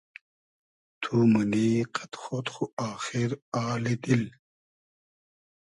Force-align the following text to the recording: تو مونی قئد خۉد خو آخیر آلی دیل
تو 1.01 1.13
مونی 1.31 1.67
قئد 1.93 2.13
خۉد 2.21 2.47
خو 2.53 2.63
آخیر 2.91 3.29
آلی 3.71 3.95
دیل 4.03 4.23